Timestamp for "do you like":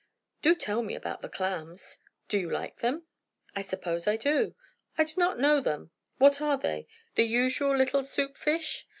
2.27-2.79